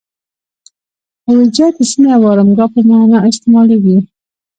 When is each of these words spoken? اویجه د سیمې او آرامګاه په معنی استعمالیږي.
اویجه 1.27 1.67
د 1.75 1.77
سیمې 1.89 2.09
او 2.15 2.23
آرامګاه 2.31 2.69
په 2.73 2.79
معنی 2.87 3.17
استعمالیږي. 3.29 3.97